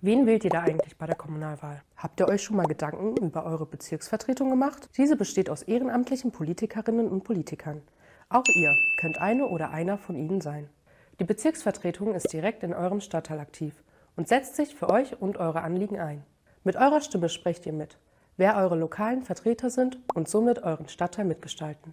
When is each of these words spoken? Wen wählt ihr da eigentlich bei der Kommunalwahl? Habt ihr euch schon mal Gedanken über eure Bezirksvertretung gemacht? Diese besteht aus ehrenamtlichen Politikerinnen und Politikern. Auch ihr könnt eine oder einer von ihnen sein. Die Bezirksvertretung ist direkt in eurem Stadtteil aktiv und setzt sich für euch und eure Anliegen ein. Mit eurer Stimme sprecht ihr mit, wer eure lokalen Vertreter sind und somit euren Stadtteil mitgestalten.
Wen 0.00 0.26
wählt 0.26 0.44
ihr 0.44 0.50
da 0.50 0.60
eigentlich 0.60 0.96
bei 0.96 1.06
der 1.06 1.16
Kommunalwahl? 1.16 1.82
Habt 1.96 2.20
ihr 2.20 2.28
euch 2.28 2.44
schon 2.44 2.56
mal 2.56 2.66
Gedanken 2.66 3.16
über 3.16 3.44
eure 3.44 3.66
Bezirksvertretung 3.66 4.48
gemacht? 4.48 4.88
Diese 4.96 5.16
besteht 5.16 5.50
aus 5.50 5.62
ehrenamtlichen 5.62 6.30
Politikerinnen 6.30 7.08
und 7.08 7.24
Politikern. 7.24 7.82
Auch 8.28 8.44
ihr 8.54 8.72
könnt 9.00 9.20
eine 9.20 9.46
oder 9.46 9.72
einer 9.72 9.98
von 9.98 10.14
ihnen 10.14 10.40
sein. 10.40 10.68
Die 11.18 11.24
Bezirksvertretung 11.24 12.14
ist 12.14 12.32
direkt 12.32 12.62
in 12.62 12.74
eurem 12.74 13.00
Stadtteil 13.00 13.40
aktiv 13.40 13.74
und 14.14 14.28
setzt 14.28 14.54
sich 14.54 14.72
für 14.72 14.88
euch 14.88 15.20
und 15.20 15.38
eure 15.38 15.62
Anliegen 15.62 15.98
ein. 15.98 16.22
Mit 16.62 16.76
eurer 16.76 17.00
Stimme 17.00 17.28
sprecht 17.28 17.66
ihr 17.66 17.72
mit, 17.72 17.98
wer 18.36 18.56
eure 18.56 18.76
lokalen 18.76 19.22
Vertreter 19.22 19.68
sind 19.68 19.98
und 20.14 20.28
somit 20.28 20.62
euren 20.62 20.88
Stadtteil 20.88 21.24
mitgestalten. 21.24 21.92